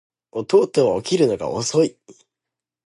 [0.31, 1.95] 弟は起きるのが遅い